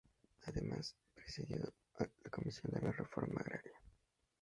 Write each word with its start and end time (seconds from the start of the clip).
Además 0.47 0.95
presidió 1.13 1.59
la 1.99 2.29
Comisión 2.31 2.73
de 2.73 2.81
la 2.81 2.91
Reforma 2.91 3.39
Agraria. 3.41 3.79